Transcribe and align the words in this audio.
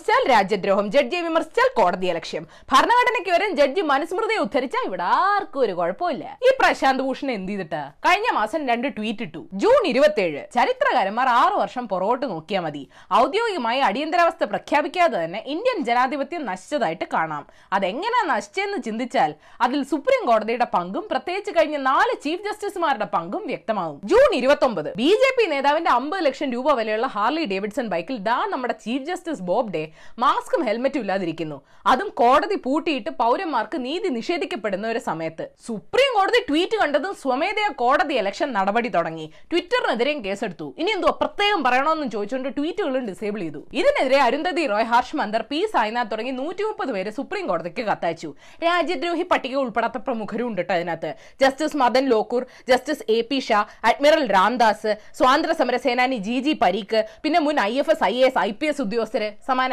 വിമർശിച്ചാൽ 0.00 0.22
രാജ്യദ്രോഹം 0.32 0.86
ജഡ്ജിയെ 0.94 1.22
വിമർശിച്ചാൽ 1.26 1.68
കോടതി 1.78 2.06
അലക്ഷ്യം. 2.12 2.44
ഭരണഘടനയ്ക്ക് 2.72 3.32
വരെ 3.34 3.46
ജഡ്ജി 3.58 3.82
മനുസ്മൃതിയെ 3.90 4.38
ഉദ്ധരിച്ചാൽ 4.44 4.84
ഇവിടെ 4.88 5.04
ആർക്കും 5.16 5.60
ഒരു 5.64 5.72
കുഴപ്പമില്ല. 5.78 6.24
ഈ 6.46 6.50
പ്രശാന്ത് 6.60 7.02
ഭൂഷൺ 7.06 7.28
എന്ത് 7.34 7.50
ചെയ്തിട്ട്? 7.52 7.80
കഴിഞ്ഞ 8.06 8.28
മാസം 8.38 8.60
രണ്ട് 8.70 8.86
ട്വീറ്റ് 8.96 9.24
ഇട്ടു. 9.26 9.42
ജൂൺ 9.62 9.80
ഇരുപത്തിയേഴ് 9.90 10.42
ചരിത്രകാരന്മാർ 10.56 11.28
ആറു 11.40 11.56
വർഷം 11.62 11.84
പുറകോട്ട് 11.90 12.24
നോക്കിയാൽ 12.32 12.62
മതി. 12.66 12.82
ഔദ്യോഗികമായി 13.20 13.82
അടിയന്തരാവസ്ഥ 13.88 14.48
പ്രഖ്യാപിക്കാതെ 14.52 15.18
തന്നെ 15.24 15.42
ഇന്ത്യൻ 15.54 15.80
ജനാധിപത്യം 15.88 16.44
നശിച്ചതായിട്ട് 16.50 17.08
കാണാം. 17.16 17.44
അതെങ്ങനെ 17.78 18.22
നശിച്ചെന്ന് 18.32 18.80
ചിന്തിച്ചാൽ 18.88 19.32
അതിൽ 19.66 19.82
സുപ്രീം 19.92 20.24
കോടതിയുടെ 20.30 20.68
പങ്കും 20.76 21.06
പ്രത്യേകിച്ച് 21.12 21.54
കഴിഞ്ഞ 21.58 21.78
നാല് 21.90 22.16
ചീഫ് 22.26 22.44
ജസ്റ്റിസുമാരുടെ 22.48 23.08
പങ്കും 23.16 23.44
വ്യക്തമാകും. 23.52 24.00
ജൂൺ 24.12 24.30
ഇരുപത്തി 24.40 24.68
ഒമ്പത് 24.70 24.90
ബി 25.02 25.10
ജെ 25.22 25.30
പി 25.38 25.46
നേതാവിന്റെ 25.54 25.92
അമ്പത് 25.98 26.24
ലക്ഷം 26.28 26.48
രൂപ 26.56 26.72
വിലയുള്ള 26.80 27.06
ഹാർലി 27.18 27.46
ഡേവിഡ്സൺ 27.54 27.86
ബൈക്കിൽ 27.94 28.18
ദാ 28.30 28.38
നമ്മുടെ 28.54 28.74
ചീഫ് 28.86 29.06
ജസ്റ്റിസ് 29.10 29.44
ബോബ് 29.52 29.72
ഡേ 29.76 29.84
മാസ്കും 30.22 30.62
ഹെൽമെറ്റും 30.68 31.02
ഇല്ലാതിരിക്കുന്നു. 31.04 31.58
അതും 31.92 32.08
കോടതി 32.20 32.56
പൂട്ടിയിട്ട് 32.66 33.10
പൗരന്മാർക്ക് 33.22 33.78
നീതി 33.86 34.08
നിഷേധിക്കപ്പെടുന്ന 34.18 34.86
ഒരു 34.92 35.00
സമയത്ത്. 35.08 35.46
സുപ്രീം 35.66 36.10
കോടതി 36.18 36.40
ട്വീറ്റ് 36.48 36.78
കണ്ടതും 36.82 37.14
സ്വമേധയാ 37.22 37.70
കോടതി 37.82 38.14
എലക്ഷൻ 38.22 38.48
നടപടി 38.58 38.90
തുടങ്ങി. 38.96 39.26
ട്വിറ്ററിനെതിരെയും 39.50 40.20
കേസെടുത്തു. 40.26 40.68
ഇനി 40.82 40.90
എന്തോ 40.96 41.12
പ്രത്യേകം 41.22 41.60
പറയണമെന്നും 41.66 42.10
ചോദിച്ചുകൊണ്ട് 42.16 42.50
ട്വീറ്റുകളും 42.58 43.06
ഡിസേബിൾ 43.10 43.40
ചെയ്തു. 43.44 43.62
ഇതിനെതിരെ 43.80 44.20
അരുന്ധതി 44.28 44.64
റോയ് 44.72 44.88
ഹർഷ് 44.92 45.16
മന്ദർ 45.22 45.44
പി 45.50 45.60
സായ്നാഥ് 45.74 46.12
തുടങ്ങി 46.12 46.34
നൂറ്റി 46.40 46.62
മുപ്പത് 46.68 46.92
പേര് 46.96 47.10
സുപ്രീം 47.18 47.44
കോടതിക്ക് 47.50 47.84
കത്തയച്ചു. 47.90 48.30
രാജ്യദ്രോഹി 48.66 49.24
പട്ടിക 49.32 49.56
ഉൾപ്പെടാത്ത 49.64 49.98
പ്രമുഖരും 50.06 50.46
ഉണ്ട് 50.50 50.62
അതിനകത്ത് 50.74 51.10
justice 51.42 51.78
Madan 51.82 52.04
Lokur 52.12 52.42
justice 52.70 53.04
A 53.16 53.18
P 53.30 53.38
Shah 53.48 53.60
admiral 53.90 54.24
Ramdas 54.36 54.92
സ്വാതന്ത്ര്യ 55.18 55.54
സമര 55.60 55.76
സേനാനി 55.84 56.18
ജി 56.26 56.36
ജി 56.46 56.52
പരീക്ക് 56.62 57.00
പിന്നെ 57.24 57.40
മുൻ 57.46 57.56
I 57.68 57.72
F 57.82 57.92
S 57.94 58.04
I 58.10 58.14
S 58.28 58.38
I 58.46 58.50
P 58.60 58.66
S 58.70 58.82
ഉദ്യോഗസ്ഥര് 58.84 59.28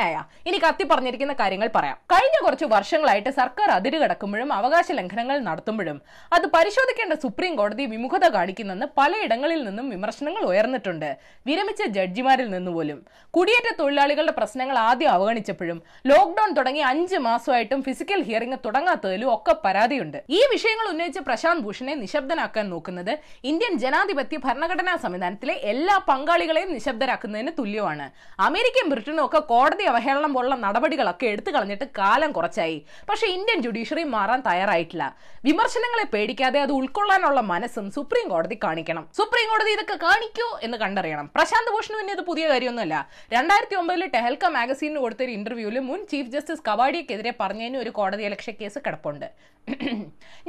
സമാനായ 0.08 0.48
ഇനി 0.50 0.58
കത്തി 0.66 0.84
പറഞ്ഞിരിക്കുന്ന 0.92 1.34
കാര്യങ്ങൾ 1.42 1.68
പറയാം. 1.76 1.98
കഴിഞ്ഞ 2.12 2.38
കുറച്ച് 2.46 2.66
വർഷങ്ങളായിട്ട് 2.74 3.32
സർക്കാർ 3.40 3.70
അതിര് 3.78 3.98
കടക്കുമ്പോഴും 4.04 4.50
അവകാശ 4.59 4.88
ലംഘനങ്ങൾ 5.00 5.38
നടത്തുമ്പോഴും 5.48 5.98
അത് 6.36 6.45
പരിശോധിക്കേണ്ട 6.56 7.14
സുപ്രീം 7.23 7.54
കോടതി 7.59 7.84
വിമുഖത 7.94 8.26
കാണിക്കുന്നെന്ന് 8.36 8.88
പലയിടങ്ങളിൽ 9.00 9.62
നിന്നും 9.68 9.88
വിമർശനങ്ങൾ 9.96 10.44
ഉയർന്നിട്ടുണ്ട്. 10.52 11.09
വിരമിച്ച 11.48 11.81
ജഡ്ജിമാരിൽ 11.98 12.48
നിന്ന് 12.56 12.72
പോലും. 12.78 13.00
കുടിയേറ്റ 13.38 13.70
തൊഴിലാളികളുടെ 13.81 14.36
പ്രശ്നങ്ങൾ 14.40 14.78
ആദ്യം 14.90 15.12
അവഗണിച്ചപ്പോഴും 15.18 15.80
ലോക്ഡൌൺ 16.12 16.52
തുടങ്ങി 16.59 16.84
അഞ്ച് 16.92 17.20
മാസമായിട്ടും 17.28 17.81
ഫിസിക്കൽ 17.88 18.22
ഹിയറിംഗ് 18.30 18.59
തുടങ്ങാത്തതിലും 18.66 19.30
ഒക്കെ 19.36 19.56
പരാതിയുണ്ട്. 19.66 20.20
ഈ 20.38 20.42
വിഷയങ്ങൾ 20.53 20.88
ഉന്നയിച്ച 20.94 21.20
പ്രശാന്ത് 21.30 21.66
ഭൂഷണെ 21.68 21.96
നിശബ്ദനാക്കാൻ 22.03 22.66
നോക്കുന്നത് 22.74 23.14
ഇന്ത്യൻ 23.52 23.74
ജനാധിപത്യ 23.86 24.38
ഭരണഘടനാ 24.48 24.96
സംവിധാനത്തിലെ 25.06 25.56
എല്ലാ 25.74 25.98
പങ്കാളികളെയും 26.09 26.72
നിശബ്ദരാക്കുന്നതിന് 26.78 27.52
തുല്യമാണ്. 27.59 28.08
അമേരിക്കയും 28.48 28.90
ബ്രിട്ടനും 28.94 29.24
ഒക്കെ 29.26 29.40
കോടതി 29.52 29.86
അവഹേളനം 29.88 30.34
പോലുള്ള 30.34 30.56
നടപടികളൊക്കെ 30.56 31.26
എടുത്തു 31.26 31.52
കളഞ്ഞിട്ട് 31.52 31.86
കാലം 31.98 32.32
കുറച്ചായി. 32.32 32.86
പക്ഷേ 33.10 33.28
ഇന്ത്യൻ 33.28 33.62
ജുഡീഷ്യറി 33.62 34.04
മാറാൻ 34.04 34.44
തയ്യാറായിട്ടില്ല. 34.48 35.06
വിമർശനങ്ങളെ 35.46 36.06
പേടിക്കാതെ 36.14 36.62
അത് 36.62 36.72
ഉൾക്കൊള്ളാനുള്ള 36.72 37.42
മനസ്സും 37.42 37.92
സുപ്രീം 37.92 38.28
കോടതി 38.30 38.60
കാണിക്കണം. 38.64 39.10
സുപ്രീം 39.18 39.50
കോടതി 39.50 39.72
ഇതൊക്കെ 39.72 39.98
കാണിക്കൂ 40.06 40.48
എന്ന് 40.62 40.78
കണ്ടറിയണം. 40.78 41.32
പ്രശാന്ത് 41.36 41.72
ഭൂഷണു 41.72 41.98
പിന്നെ 41.98 42.14
ഇത് 42.14 42.22
പുതിയ 42.22 42.48
കാര്യമൊന്നുമല്ല. 42.50 42.96
രണ്ടായിരത്തി 43.34 43.76
ഒമ്പതിൽ 43.76 44.06
ടെഹൽക്ക 44.16 44.46
മാഗസീനിന് 44.46 45.00
കൊടുത്തൊരു 45.00 45.32
ഇന്റർവ്യൂവിൽ 45.32 45.80
മുൻ 45.80 46.06
ചീഫ് 46.12 46.30
ജസ്റ്റിസ് 46.30 46.62
കവാഡിയക്കെതിരെ 46.68 47.34
പറഞ്ഞതിന് 47.40 47.78
ഒരു 47.78 47.90
കോടതി 47.90 48.24
അലക്ഷ്യ 48.24 48.52
കേസ് 48.52 48.80
കിടപ്പുണ്ട്. 48.80 49.28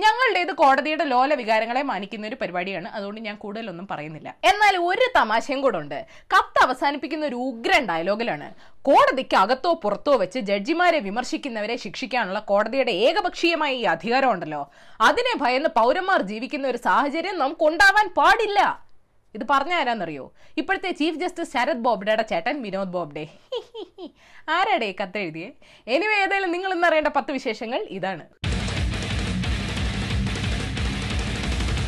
ഞങ്ങളുടേത് 0.03 0.53
കോടതിയുടെ 0.53 1.05
ലോല 1.05 1.35
വികാരങ്ങളെ 1.35 1.83
മാനിക്കുന്ന 1.83 2.27
ഒരു 2.27 2.37
പരിപാടിയാണ്. 2.41 2.89
അതുകൊണ്ട് 2.89 3.21
ഞാൻ 3.21 3.37
കൂടുതലൊന്നും 3.37 3.89
പറയുന്നില്ല. 3.91 4.35
എന്നാൽ 4.45 4.77
ഒരു 4.77 5.07
തമാശയും 5.17 5.61
കൂടെ 5.61 5.79
ഉണ്ട്. 5.79 6.07
കത്ത് 6.35 6.65
അവസാനിപ്പിക്കുന്ന 6.65 7.27
ഒരു 7.27 7.35
ഉഗ്രൻ 7.35 7.87
ഡയലോഗിലാണ് 7.89 8.49
കോടതിക്ക് 8.85 9.37
അകത്തോ 9.37 9.75
പുറത്തോ 9.75 10.17
വെച്ച് 10.17 10.39
ജഡ്ജിമാരെ 10.39 10.99
വിമർശിക്കുന്നവരെ 10.99 11.77
ശിക്ഷിക്കാനുള്ള 11.77 12.39
കോടതിയുടെ 12.39 12.93
ഏകപക്ഷീയമായ 12.93 13.73
ഈ 13.73 13.83
അധികാരമുണ്ടല്ലോ 13.83 14.71
അതിനെ 15.01 15.35
ഭയന്ന് 15.43 15.69
പൗരന്മാർ 15.69 16.23
ജീവിക്കുന്ന 16.23 16.69
ഒരു 16.69 16.79
സാഹചര്യം 16.79 17.39
നമുക്ക് 17.39 17.65
ഉണ്ടാവാൻ 17.65 18.09
പാടില്ല. 18.09 18.89
ഇത് 19.35 19.45
പറഞ്ഞ 19.51 19.73
ആരാന്നറിയോ 19.75 20.33
ഇപ്പോഴത്തെ 20.57 20.91
ചീഫ് 20.91 21.19
ജസ്റ്റിസ് 21.19 21.53
ശരത് 21.53 21.85
ബോബ്ഡയുടെ 21.87 22.23
ചേട്ടൻ 22.23 22.63
വിനോദ് 22.63 22.89
ബോബ്ഡെ. 22.89 23.25
ആരാടേ 24.57 24.95
കത്തെഴുതിയേ? 25.01 25.49
എനിവേ 25.87 26.17
ഏതായാലും 26.25 26.51
നിങ്ങൾ 26.51 26.73
ഇന്നറിയേണ്ട 26.75 27.09
പത്ത് 27.09 27.33
വിശേഷങ്ങൾ 27.33 27.81
ഇതാണ്. 27.91 28.25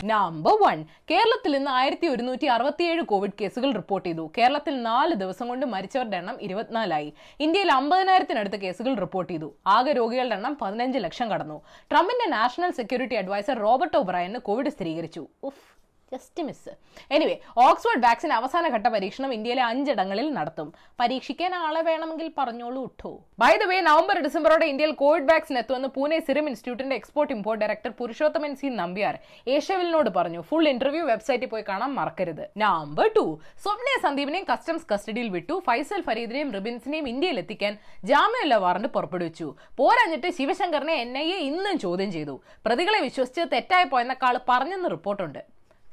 നമ്പർ 0.04 0.52
വൺ 0.62 0.84
കേരളത്തിൽ 1.10 1.56
ഇന്ന് 1.56 1.70
ആയിരത്തി 1.70 2.06
ഒരുന്നൂറ്റി 2.06 2.46
അറുപത്തിയേഴ് 2.46 3.02
കോവിഡ് 3.02 3.32
കേസുകൾ 3.40 3.72
റിപ്പോർട്ട് 3.72 4.08
ചെയ്തു. 4.08 4.30
കേരളത്തിൽ 4.38 4.82
നാല് 4.82 5.14
ദിവസം 5.14 5.48
കൊണ്ട് 5.48 5.66
മരിച്ചവരുടെ 5.66 6.16
എണ്ണം 6.16 6.38
ഇരുപത്തിനാലായി. 6.40 7.12
ഇന്ത്യയിൽ 7.40 7.72
അമ്പതിനായിരത്തിനടുത്ത് 7.72 8.60
കേസുകൾ 8.60 8.94
റിപ്പോർട്ട് 8.94 9.32
ചെയ്തു. 9.32 9.54
ആകെ 9.66 9.92
രോഗികളുടെ 9.92 10.34
എണ്ണം 10.34 10.58
പതിനഞ്ച് 10.62 10.98
ലക്ഷം 10.98 11.30
കടന്നു. 11.30 11.62
ട്രംപിന്റെ 11.90 12.30
നാഷണൽ 12.30 12.70
സെക്യൂരിറ്റി 12.70 13.14
അഡ്വൈസർ 13.14 13.58
റോബർട്ട് 13.58 13.96
ഒബ്രയന് 13.96 14.38
കോവിഡ് 14.38 14.68
സ്ഥിരീകരിച്ചു. 14.68 15.26
ഉഫ്. 15.42 15.79
Just 16.14 16.42
miss 16.46 16.72
anyway 17.16 17.34
Oxford 17.64 18.02
vaccine 18.04 18.30
അവസാന 18.36 18.68
ഘട്ട 18.76 18.86
പരീക്ഷണം 18.94 19.32
ഇന്ത്യയിലെ 19.36 19.62
അഞ്ചിടങ്ങളിൽ 19.62 20.28
നടത്തും. 20.36 20.68
പരീക്ഷിക്കാൻ 21.00 21.52
ആളെ 21.54 21.82
വേണമെങ്കിൽ 21.88 22.28
പറഞ്ഞോളൂ 22.38 22.80
ഉട്ടോ. 22.88 23.12
ബൈ 23.42 23.50
ദ 23.62 23.66
വേ 23.72 23.76
നവംബർ 23.88 24.16
ഡിസംബറോടെ 24.26 24.66
ഇന്ത്യയിൽ 24.72 24.92
കോവിഡ് 25.02 25.28
വാക്സിൻ 25.32 25.58
എത്തുമെന്ന് 25.60 25.90
പൂനെ 25.96 26.18
സിറം 26.28 26.46
ഇൻസ്റ്റിറ്റ്യൂട്ടിന്റെ 26.50 26.96
export 27.00 27.34
import 27.36 27.60
director 27.64 27.92
Purushothaman 28.00 28.54
C. 28.62 28.70
Nambiar 28.80 29.16
ഏഷ്യവിലിനോട് 29.56 30.10
പറഞ്ഞു. 30.16 30.40
ഫുൾ 30.48 30.66
ഇന്റർവ്യൂ 30.72 31.04
വെബ്സൈറ്റിൽ 31.12 31.50
പോയി 31.52 31.64
കാണാൻ 31.68 31.92
മറക്കരുത്. 31.98 32.44
നമ്പർ 32.64 33.08
ടു 33.18 33.24
സ്വപ്നയെ 33.66 34.00
സന്ദീപിനെയും 34.06 34.48
കസ്റ്റംസ് 34.50 34.88
കസ്റ്റഡിയിൽ 34.92 35.30
വിട്ടു. 35.36 35.56
ഫൈസൽ 35.68 36.02
ഫരീദിനെയും 36.08 36.50
റിബിൻസിനെയും 36.58 37.08
ഇന്ത്യയിൽ 37.12 37.38
എത്തിക്കാൻ 37.44 37.72
ജാമ്യമില്ല 38.10 38.60
വാറന്റ് 38.66 38.92
പുറപ്പെടുവിച്ചു. 38.98 39.48
പോരാഞ്ഞിട്ട് 39.80 40.30
ശിവശങ്കറിനെ 40.40 40.96
എൻ 41.04 41.14
ഐ 41.24 41.26
എ 41.36 41.40
ഇന്നും 41.52 41.78
ചോദ്യം 41.86 42.12
ചെയ്തു. 42.18 42.36
പ്രതികളെ 42.66 43.00
വിശ്വസിച്ച് 43.08 43.46
തെറ്റായി 43.54 43.88
പോയെന്നക്കാൾ 43.94 44.36
പറഞ്ഞെന്ന് 44.52 44.90
റിപ്പോർട്ടുണ്ട്. 44.96 45.42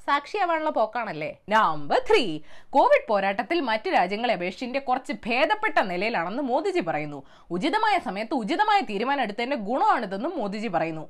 സാക്ഷിയാവാനുള്ള 0.08 0.70
പോക്കാണല്ലേ? 0.70 1.32
നമ്പർ 1.50 2.00
ത്രീ 2.10 2.40
കോവിഡ് 2.70 3.08
പോരാട്ടത്തിൽ 3.10 3.60
മറ്റു 3.62 3.90
രാജ്യങ്ങളെ 3.90 4.34
അപേക്ഷിച്ച് 4.34 4.66
ഇന്ത്യ 4.66 4.80
കുറച്ച് 4.80 5.14
ഭേദപ്പെട്ട 5.26 5.78
നിലയിലാണെന്ന് 5.80 6.44
മോദിജി 6.44 6.80
പറയുന്നു. 6.80 7.20
ഉചിതമായ 7.52 8.00
സമയത്ത് 8.00 8.34
ഉചിതമായ 8.34 8.80
തീരുമാനം 8.82 9.22
എടുത്തതിന്റെ 9.22 9.56
ഗുണമാണിതെന്നും 9.70 10.38
മോദിജി 10.38 10.68
പറയുന്നു. 10.68 11.06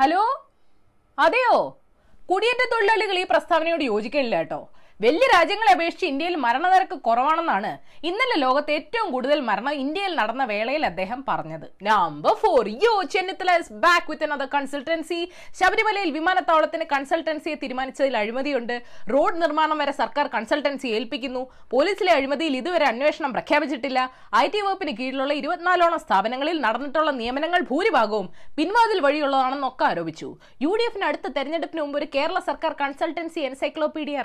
ഹലോ 0.00 0.22
അതെയോ? 1.18 1.56
കുടിയേറ്റ 2.30 2.62
തൊഴിലാളികൾ 2.72 3.18
ഈ 3.18 3.24
പ്രസ്താവനയോട് 3.30 3.84
യോജിക്കണില്ല 3.84 4.36
കേട്ടോ. 4.36 4.60
വലിയ 5.02 5.26
രാജ്യങ്ങളെ 5.34 5.70
അപേക്ഷിച്ച് 5.74 6.06
ഇന്ത്യയിൽ 6.10 6.34
മരണനിരക്ക് 6.42 6.96
കുറവാണെന്നാണ് 7.06 7.70
ഇന്നലെ 8.08 8.36
ലോകത്ത് 8.42 8.72
ഏറ്റവും 8.78 9.08
കൂടുതൽ 9.14 9.38
മരണം 9.48 9.74
ഇന്ത്യയിൽ 9.82 10.12
നടന്ന 10.18 10.44
വേളയിൽ 10.50 10.82
അദ്ദേഹം 10.88 11.20
പറഞ്ഞത്. 11.28 11.64
Number 11.86 12.34
four 12.42 12.68
yo 12.84 12.92
Chennithala 13.14 13.50
back 13.84 14.08
with 14.10 14.26
another 14.26 14.48
consultancy 14.54 15.18
ശബരിമലയിൽ 15.60 16.10
വിമാനത്താവളത്തിന് 16.16 16.86
കൺസൾട്ടൻസിയെ 16.92 17.56
തീരുമാനിച്ചതിൽ 17.62 18.16
അഴിമതിയുണ്ട്. 18.20 18.74
റോഡ് 19.12 19.40
നിർമ്മാണം 19.44 19.78
വരെ 19.82 19.94
സർക്കാർ 20.02 20.28
കൺസൾട്ടൻസി 20.36 20.90
ഏൽപ്പിക്കുന്നു. 20.98 21.42
പോലീസിലെ 21.74 22.12
അഴിമതിയിൽ 22.18 22.56
ഇതുവരെ 22.60 22.88
അന്വേഷണം 22.92 23.32
പ്രഖ്യാപിച്ചിട്ടില്ല. 23.36 23.98
ഐ 24.42 24.46
ടി 24.54 24.62
വകുപ്പിന് 24.66 24.94
കീഴിലുള്ള 25.00 25.32
ഇരുപത്തിനാലോളം 25.40 26.02
സ്ഥാപനങ്ങളിൽ 26.04 26.60
നടന്നിട്ടുള്ള 26.66 27.12
നിയമനങ്ങൾ 27.22 27.62
ഭൂരിഭാഗവും 27.72 28.28
പിൻവാതിൽ 28.60 29.00
വഴിയുള്ളതാണെന്നൊക്കെ 29.08 29.86
ആരോപിച്ചു. 29.90 30.30
യു 30.66 30.72
ഡി 30.78 30.86
എഫിന് 30.90 31.08
അടുത്ത 31.10 31.26
തെരഞ്ഞെടുപ്പിന് 31.38 31.82
മുമ്പ് 31.84 31.98
ഒരു 32.02 32.10
കേരള 32.16 32.38
സർക്കാർ 32.50 32.74
കൺസൾട്ടൻസി 32.84 33.42
എൻസൈക്ലോപീഡിയ 33.50 34.18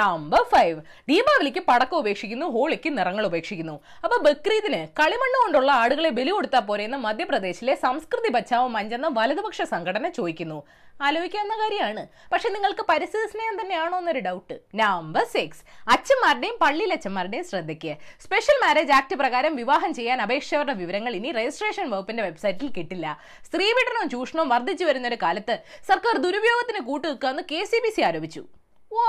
നമ്പർ 0.00 0.42
ഫൈവ് 0.52 0.78
ദീപാവലിക്ക് 1.10 1.62
പടക്കം 1.70 1.98
ഉപേക്ഷിക്കുന്നു 2.02 2.46
ഹോളിക്ക് 2.56 2.90
നിറങ്ങൾ 2.98 3.24
ഉപേക്ഷിക്കുന്നു. 3.30 3.76
അപ്പൊ 4.04 4.16
ബക്രീദിന് 4.26 4.82
കളിമണ്ണ് 5.00 5.38
കൊണ്ടുള്ള 5.44 5.70
ആടുകളെ 5.82 6.10
ബലി 6.18 6.32
കൊടുത്താൽ 6.36 6.62
പോരെയെന്ന് 6.68 6.98
മധ്യപ്രദേശിലെ 7.06 7.74
സംസ്കൃതി 7.86 8.30
ബച്ചാവ് 8.36 8.68
മഞ്ചെന്ന 8.76 9.08
വലതുപക്ഷ 9.18 9.62
സംഘടന 9.74 10.08
ചോദിക്കുന്നു. 10.18 10.60
ആലോചിക്കാവുന്ന 11.06 11.54
കാര്യമാണ്. 11.60 12.02
പക്ഷെ 12.32 12.48
നിങ്ങൾക്ക് 12.54 12.84
പരിസ്ഥിതി 12.90 13.26
സ്നേഹം 13.32 13.54
തന്നെയാണോ 13.60 13.98
എന്നൊരു 14.00 14.22
ഡൗട്ട് 14.26 14.56
നമ്പർ 14.80 15.24
സിക്സ് 15.34 15.62
അച്ഛന്മാരുടെയും 15.94 16.56
പള്ളിയിലച്ഛന്മാരുടെയും 16.62 17.46
ശ്രദ്ധയ്ക്ക്. 17.50 17.92
സ്പെഷ്യൽ 18.24 18.56
മാരേജ് 18.64 18.94
ആക്ട് 18.98 19.16
പ്രകാരം 19.22 19.52
വിവാഹം 19.60 19.90
ചെയ്യാൻ 19.98 20.20
അപേക്ഷകരുടെ 20.26 20.74
വിവരങ്ങൾ 20.82 21.14
ഇനി 21.20 21.32
രജിസ്ട്രേഷൻ 21.38 21.88
വകുപ്പിന്റെ 21.94 22.24
വെബ്സൈറ്റിൽ 22.28 22.70
കിട്ടില്ല. 22.78 23.06
സ്ത്രീപീഡനവും 23.48 24.10
ചൂഷണവും 24.14 24.50
വർദ്ധിച്ചു 24.54 24.86
വരുന്ന 24.90 25.08
ഒരു 25.12 25.20
കാലത്ത് 25.24 25.56
സർക്കാർ 25.90 26.16
ദുരുപയോഗത്തിന് 26.26 26.82
കൂട്ടുനിൽക്കാമെന്ന് 26.90 27.46
കെ 27.52 27.62
സി 27.72 27.80
ബി 27.86 27.92
സി 27.96 28.02
ആരോപിച്ചു. 28.10 28.44
ഓ 28.92 29.04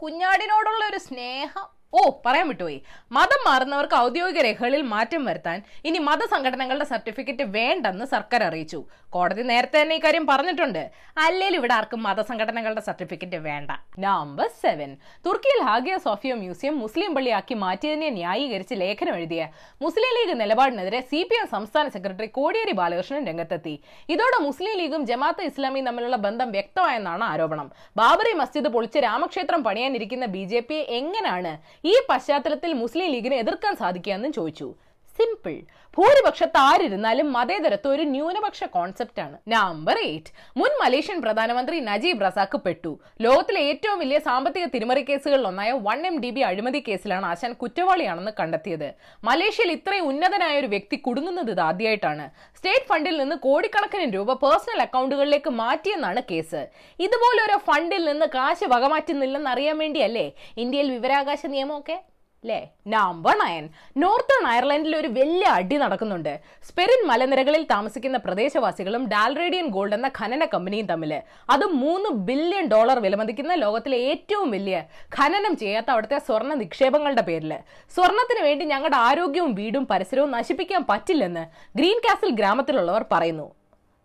കുഞ്ഞാടിനോടുള്ള 0.00 0.82
ഒരു 0.88 0.98
സ്നേഹം 0.98 1.66
ഓ 1.98 2.02
പറയാൻ 2.24 2.46
വിട്ടുപോയി. 2.50 2.78
മതം 3.16 3.40
മാറുന്നവർക്ക് 3.48 3.96
ഔദ്യോഗിക 4.04 4.40
രേഖകളിൽ 4.46 4.82
മാറ്റം 4.92 5.22
വരുത്താൻ 5.28 5.58
ഇനി 5.88 5.98
മതസംഘടനകളുടെ 6.08 6.86
സർട്ടിഫിക്കറ്റ് 6.92 7.44
വേണ്ടെന്ന് 7.56 8.04
സർക്കാർ 8.14 8.42
അറിയിച്ചു. 8.48 8.80
കോടതി 9.14 9.42
നേരത്തെ 9.50 9.78
തന്നെ 9.82 9.96
ഇക്കാര്യം 9.98 10.24
പറഞ്ഞിട്ടുണ്ട്. 10.30 10.80
അല്ലെങ്കിൽ 11.24 11.56
ഇവിടെ 11.58 11.74
ആർക്കും 11.78 12.00
മതസംഘടനകളുടെ 12.06 12.82
സർട്ടിഫിക്കറ്റ് 12.86 13.38
വേണ്ട. 13.48 13.70
നമ്പർ 14.04 14.48
സെവൻ 14.62 14.90
തുർക്കിയിൽ 15.26 15.60
ഹാഗിയ 15.68 15.96
സോഫിയ 16.06 16.32
മ്യൂസിയം 16.40 16.74
മുസ്ലിം 16.84 17.10
പള്ളിയാക്കി 17.16 17.56
മാറ്റിയതിനെ 17.64 18.08
ന്യായീകരിച്ച് 18.18 18.76
ലേഖനം 18.82 19.14
എഴുതിയ 19.20 19.44
മുസ്ലിം 19.84 20.10
ലീഗ് 20.16 20.34
നിലപാടിനെതിരെ 20.40 21.00
സി 21.12 21.20
പി 21.28 21.36
എം 21.40 21.46
സംസ്ഥാന 21.54 21.86
സെക്രട്ടറി 21.96 22.28
കോടിയേരി 22.38 22.74
ബാലകൃഷ്ണൻ 22.80 23.22
രംഗത്തെത്തി. 23.30 23.74
ഇതോടെ 24.14 24.40
മുസ്ലിം 24.48 24.74
ലീഗും 24.80 25.04
ജമാഅത്ത് 25.12 25.46
ഇസ്ലാമിയും 25.50 25.86
തമ്മിലുള്ള 25.90 26.18
ബന്ധം 26.26 26.50
വ്യക്തമായെന്നാണ് 26.56 27.24
ആരോപണം. 27.32 27.70
ബാബറി 28.00 28.34
മസ്ജിദ് 28.42 28.72
പൊളിച്ച് 28.76 28.98
രാമക്ഷേത്രം 29.08 29.62
പണിയാനിരിക്കുന്ന 29.68 30.26
ബി 30.34 30.44
ജെ 30.52 30.62
പിയെ 30.68 30.82
എങ്ങനെയാണ് 31.00 31.54
ഈ 31.84 31.94
പശ്ചാത്തലത്തിൽ 32.08 32.70
മുസ്ലിം 32.72 33.08
ലീഗിനെ 33.10 33.36
എതിർക്കാൻ 33.36 33.74
സാധിക്കുകയെന്നും 33.76 34.32
ചോദിച്ചു. 34.32 34.68
സിമ്പിൾ 35.16 35.56
ഭൂരിപക്ഷത്ത് 35.96 36.58
ആരിരുന്നാലും 36.68 37.32
മതേതരത്വം 37.32 37.92
ഒരു 37.96 38.02
ന്യൂനപക്ഷ 38.02 38.64
കോൺസെപ്റ്റ് 38.76 39.20
ആണ്. 39.24 39.36
നമ്പർ 39.48 39.96
എയ്റ്റ് 39.98 40.30
മുൻ 40.60 40.72
മലേഷ്യൻ 40.82 41.18
പ്രധാനമന്ത്രി 41.24 41.76
നജീബ് 41.80 42.24
റസാക്ക് 42.24 42.58
പെട്ടു. 42.64 42.92
ലോകത്തിലെ 43.20 43.60
ഏറ്റവും 43.60 43.98
വലിയ 43.98 44.18
സാമ്പത്തിക 44.18 44.64
തിരിമറി 44.64 45.02
കേസുകളിൽ 45.08 45.46
ഒന്നായ 45.50 45.72
വൺ 45.86 46.06
എം 46.06 46.16
ഡി 46.22 46.30
ബി 46.30 46.40
അഴിമതി 46.40 46.80
കേസിലാണ് 46.88 47.26
ആശാൻ 47.26 47.52
കുറ്റവാളിയാണെന്ന് 47.52 48.32
കണ്ടെത്തിയത്. 48.40 48.88
മലേഷ്യയിൽ 49.28 49.72
ഇത്രയും 49.72 50.08
ഉന്നതനായ 50.12 50.54
ഒരു 50.62 50.66
വ്യക്തി 50.74 50.96
കുടുങ്ങുന്നത് 50.96 51.50
ഇത് 51.50 51.60
ആദ്യമായിട്ടാണ് 51.60 52.26
സ്റ്റേറ്റ് 52.58 52.88
ഫണ്ടിൽ 52.90 53.16
നിന്ന് 53.22 53.36
കോടിക്കണക്കിന് 53.46 54.08
രൂപ 54.16 54.32
പേഴ്സണൽ 54.44 54.82
അക്കൗണ്ടുകളിലേക്ക് 54.86 55.50
മാറ്റിയെന്നാണ് 55.50 56.22
കേസ്. 56.30 56.62
ഇതുപോലൊരു 57.06 57.58
ഫണ്ടിൽ 57.68 58.04
നിന്ന് 58.10 58.26
കാശ് 58.26 58.64
വകമാറ്റുന്നില്ലെന്ന് 58.74 59.50
അറിയാൻ 59.50 59.78
വേണ്ടിയല്ലേ? 59.78 60.26
ഇന്ത്യയിൽ 60.64 60.90
വിവരാകാശ 60.90 61.46
നിയമമൊക്കെ 61.46 61.98
അല്ലേ 62.44 62.58
നമ്പർ 62.92 63.34
നയൻ 63.42 63.64
നോർത്തേൺ 64.02 64.42
അയർലൻഡിൽ 64.50 64.94
ഒരു 64.98 65.08
വലിയ 65.18 65.46
അടി 65.58 65.76
നടക്കുന്നുണ്ട്. 65.82 66.32
സ്പെറിൻ 66.68 67.00
മലനിരകളിൽ 67.10 67.62
താമസിക്കുന്ന 67.70 68.18
പ്രദേശവാസികളും 68.26 69.02
ഡാൽറേഡിയൻ 69.12 69.66
ഗോൾഡ് 69.76 69.96
എന്ന 69.98 70.08
ഖനന 70.18 70.46
കമ്പനിയും 70.54 70.88
തമ്മിൽ 70.90 71.12
അത് 71.54 71.64
മൂന്ന് 71.84 72.10
ബില്യൺ 72.28 72.66
ഡോളർ 72.74 72.98
വിലമതിക്കുന്ന 73.06 73.54
ലോകത്തിലെ 73.64 74.00
ഏറ്റവും 74.10 74.50
വലിയ 74.56 74.76
ഖനനം 75.16 75.56
ചെയ്യാത്ത 75.62 75.90
അവിടുത്തെ 75.94 76.18
സ്വർണ 76.28 76.52
നിക്ഷേപങ്ങളുടെ 76.62 77.24
പേരിൽ 77.30 77.54
സ്വർണത്തിന് 77.96 78.44
വേണ്ടി 78.48 78.66
ഞങ്ങളുടെ 78.74 79.00
ആരോഗ്യവും 79.08 79.54
വീടും 79.62 79.86
പരിസരവും 79.94 80.30
നശിപ്പിക്കാൻ 80.38 80.84
പറ്റില്ലെന്ന് 80.92 81.46
ഗ്രീൻ 81.80 81.98
കാസിൽ 82.06 82.32
ഗ്രാമത്തിലുള്ളവർ 82.40 83.04
പറയുന്നു. 83.14 83.48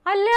അല്ല 0.05 0.29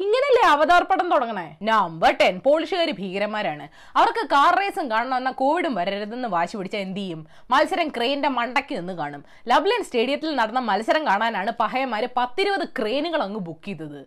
ഇങ്ങനല്ലേ 0.00 0.42
അവതാർപ്പടം 0.48 1.10
തുടങ്ങണേ? 1.10 1.56
നമ്പർ 1.62 2.16
ടെൻ 2.20 2.40
പോളിഷുകാർ 2.44 2.90
ഭീകരന്മാരാണ്. 2.90 3.68
അവർക്ക് 3.96 4.26
കാർ 4.26 4.54
റേസും 4.60 4.90
കാണണമെന്ന 4.90 5.30
കോവിഡും 5.30 5.74
വരരുതെന്ന് 5.74 6.28
വാശി 6.28 6.56
പിടിച്ച 6.56 6.76
എന്ത് 6.76 7.00
ചെയ്യും? 7.00 7.26
മത്സരം 7.50 7.88
ക്രെയിന്റെ 7.88 8.28
മണ്ടയ്ക്ക് 8.28 8.74
നിന്ന് 8.78 8.92
കാണും. 8.92 9.24
ലബ്ലൻ 9.48 9.84
സ്റ്റേഡിയത്തിൽ 9.84 10.36
നടന്ന 10.36 10.58
മത്സരം 10.58 11.06
കാണാനാണ് 11.06 11.50
പഹയന്മാര് 11.60 12.08
പത്തിരുപത് 12.16 12.68
ക്രെയിനുകൾ 12.80 13.22
അങ്ങ് 13.22 13.40
ബുക്ക് 13.40 13.64
ചെയ്തത്. 13.64 14.00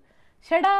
ഷെടാ 0.49 0.75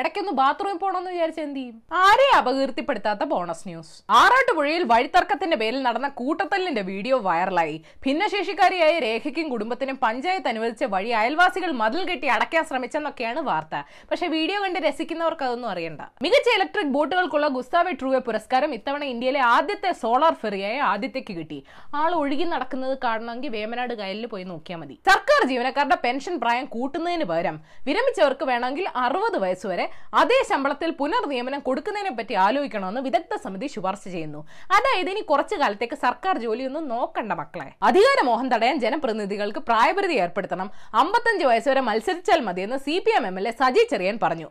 ഇടയ്ക്കൊന്ന് 0.00 0.32
ബാത്റൂമിൽ 0.38 0.76
പോകണമെന്ന് 0.82 1.10
വിചാരിച്ച 1.14 1.40
എന്ത് 1.46 1.58
ചെയ്യും? 1.58 1.74
ആരെ 2.04 2.26
അപകീർത്തിപ്പെടുത്താത്ത 2.38 3.24
ബോണസ് 3.32 3.64
ന്യൂസ് 3.68 3.92
ആറാട്ടുപുഴയിൽ 4.20 4.82
വഴിത്തർക്കത്തിന്റെ 4.92 5.56
പേരിൽ 5.62 5.80
നടന്ന 5.86 6.08
കൂട്ടത്തല്ലിന്റെ 6.20 6.82
വീഡിയോ 6.90 7.16
വൈറലായി. 7.26 7.76
ഭിന്നശേഷിക്കാരിയായ 8.04 8.94
രേഖയ്ക്കും 9.06 9.48
കുടുംബത്തിനും 9.54 9.96
പഞ്ചായത്ത് 10.04 10.50
അനുവദിച്ച 10.52 10.84
വഴി 10.94 11.10
അയൽവാസികൾ 11.22 11.72
മതിൽ 11.82 12.04
കെട്ടി 12.10 12.30
അടയ്ക്കാൻ 12.36 12.64
ശ്രമിച്ചെന്നൊക്കെയാണ് 12.70 13.42
വാർത്ത. 13.50 13.74
പക്ഷെ 14.12 14.28
വീഡിയോ 14.36 14.60
കണ്ട് 14.64 14.78
രസിക്കുന്നവർക്ക് 14.86 15.46
അതൊന്നും 15.48 15.70
അറിയണ്ട. 15.74 16.00
മികച്ച 16.26 16.48
ഇലക്ട്രിക് 16.58 16.94
ബോട്ടുകൾക്കുള്ള 16.96 17.50
ഗുസ്താവെ 17.58 17.92
ട്രൂവെ 18.02 18.22
പുരസ്കാരം 18.28 18.72
ഇത്തവണ 18.78 19.02
ഇന്ത്യയിലെ 19.12 19.42
ആദ്യത്തെ 19.56 19.92
സോളാർ 20.02 20.34
ഫെറിയായ 20.44 20.78
ആദ്യത്തേക്ക് 20.92 21.36
കിട്ടി. 21.40 21.60
ആൾ 22.00 22.10
ഒഴുകി 22.22 22.48
നടക്കുന്നത് 22.54 22.96
കാണണമെങ്കിൽ 23.06 23.54
വേമനാട് 23.58 23.94
കായലിൽ 24.00 24.26
പോയി 24.34 24.46
നോക്കിയാൽ 24.54 24.80
മതി. 24.84 24.98
സർക്കാർ 25.10 25.40
ജീവനക്കാരുടെ 25.52 26.00
പെൻഷൻ 26.06 26.34
പ്രായം 26.42 26.66
കൂട്ടുന്നതിന് 26.76 27.28
പകരം 27.34 27.58
വിരമിച്ചവർക്ക് 27.90 28.44
വേണമെങ്കിൽ 28.52 28.86
അറുപത് 29.04 29.38
വയസ്സ് 29.46 29.68
വരെ 29.82 29.88
അതേ 30.20 30.38
ശമ്പളത്തിൽ 30.50 30.90
പുനർനിയമനം 31.00 31.60
കൊടുക്കുന്നതിനെ 31.66 32.12
പറ്റി 32.16 32.34
ആലോചിക്കണമെന്ന് 32.46 33.00
വിദഗ്ധ 33.06 33.34
സമിതി 33.44 33.66
ശുപാർശ 33.74 34.02
ചെയ്യുന്നു. 34.14 34.40
അതായത് 34.76 35.10
ഇനി 35.12 35.22
കുറച്ചു 35.30 35.56
കാലത്തേക്ക് 35.62 35.96
സർക്കാർ 36.04 36.34
ജോലിയൊന്നും 36.44 36.84
നോക്കണ്ട 36.92 37.32
മക്കളെ. 37.40 37.68
അധികാരമോഹം 37.88 38.46
തടയാൻ 38.52 38.76
ജനപ്രതിനിധികൾക്ക് 38.84 39.60
പ്രായപരിധി 39.68 40.16
ഏർപ്പെടുത്തണം. 40.24 40.68
അമ്പത്തഞ്ച് 41.02 41.44
വയസ്സുവരെ 41.50 41.82
മത്സരിച്ചാൽ 41.88 42.40
മതിയെന്ന് 42.48 42.78
C 42.86 42.96
P 43.04 43.12
M 43.18 43.26
M 43.30 43.36
L 43.40 43.46
A 43.50 43.52
Saji 43.60 43.84
Cherian 43.92 44.16
പറഞ്ഞു. 44.24 44.48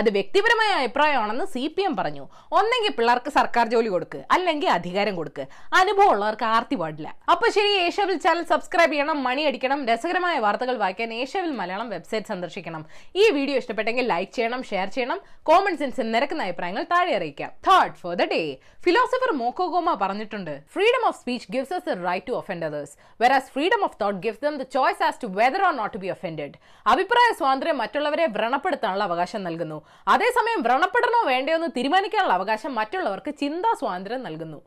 അത് 0.00 0.08
വ്യക്തിപരമായ 0.18 0.70
അഭിപ്രായമാണെന്ന് 0.80 1.46
സി 1.54 1.64
പി 1.76 1.82
എം 1.88 1.96
പറഞ്ഞു. 2.00 2.24
ഒന്നെങ്കിൽ 2.60 2.94
പിള്ളേർക്ക് 2.98 3.32
സർക്കാർ 3.38 3.66
ജോലി 3.74 3.92
കൊടുക്ക് 3.94 4.20
അല്ലെങ്കിൽ 4.36 4.70
അധികാരം 4.78 5.16
കൊടുക്ക്. 5.20 5.46
അനുഭവം 5.80 6.10
ഉള്ളവർക്ക് 6.14 6.46
ആർത്തി 6.54 6.78
പാടില്ല. 6.82 7.08
അപ്പൊ 7.34 7.46
ശരി 7.58 7.72
ഏഷ്യവിൽ 7.86 8.18
ചാനൽ 8.26 8.44
സബ്സ്ക്രൈബ് 8.52 8.92
ചെയ്യണം 8.94 9.18
മണി 9.28 9.42
അടിക്കണം 9.50 9.80
രസകരമായ 9.90 10.36
വാർത്തകൾ 10.46 10.76
വായിക്കാൻ 10.84 11.12
ഏഷ്യവിൽ 11.22 11.52
മലയാളം 11.60 11.88
വെബ്സൈറ്റ് 11.94 12.30
സന്ദർശിക്കണം. 12.32 12.84
ഈ 13.22 13.26
വീഡിയോ 13.38 13.56
ഇഷ്ടപ്പെട്ടെങ്കിൽ 13.62 14.06
ലൈക്ക് 14.14 14.34
ചെയ്യണം 14.38 14.62
ഷെയർ 14.70 14.88
ചെയ്യണം 14.98 15.20
കോമൺ 15.50 15.76
സെൻസ് 15.82 16.08
നിരക്കുന്ന 16.14 16.48
അഭിപ്രായങ്ങൾ 16.48 16.86
താഴെ 16.94 17.12
അറിയിക്കാം. 17.18 17.52
Third 17.68 17.98
for 18.04 18.14
the 18.22 18.30
day 18.34 18.42
philosopher 18.86 19.32
മോക്കോഗോമ 19.42 19.98
പറഞ്ഞിട്ടുണ്ട് 20.04 20.54
freedom 20.76 21.04
of 21.10 21.18
speech 21.22 21.52
gives 21.56 21.76
us 21.80 21.98
right 22.08 22.26
to 22.28 22.34
offend 22.38 22.62
others 22.68 22.90
whereas 23.20 23.44
freedom 23.54 23.82
of 23.86 23.96
thought 24.02 24.18
gives 24.24 24.40
them 24.46 24.56
the 24.62 24.64
choice 24.76 25.02
as 25.06 25.18
to 25.22 25.28
whether 25.38 25.62
or 25.68 25.72
not 25.78 25.96
be 26.02 26.08
offended. 26.14 26.52
അഭിപ്രായ 26.86 27.28
സ്വാതന്ത്ര്യം 27.38 27.78
മറ്റുള്ളവരെ 27.82 28.26
വ്രണപ്പെടുത്താനുള്ള 28.36 29.04
അവകാശം 29.10 29.42
നൽകുന്നു. 29.48 29.78
അതേസമയം 30.14 30.62
വ്രണപ്പെടണോ 30.68 31.22
വേണ്ടയോ 31.32 31.56
എന്ന് 31.60 31.70
തീരുമാനിക്കാനുള്ള 31.76 32.34
അവകാശം 32.40 32.74
മറ്റുള്ളവർക്ക് 32.80 33.34
ചിന്താ 33.44 33.72
സ്വാതന്ത്ര്യം 33.82 34.22
നൽകുന്നു. 34.28 34.60